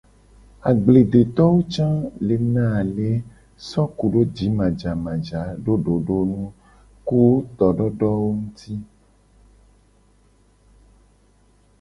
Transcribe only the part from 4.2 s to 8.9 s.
jimajaja do dodonu nguti ku tododowo nguti.